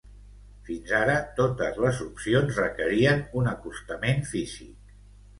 [0.67, 4.97] Fins ara, totes les opcions requerien un acostament físic